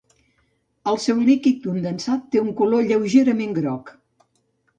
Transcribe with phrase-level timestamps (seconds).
[0.91, 3.95] El seu líquid condensat té un color lleugerament groc.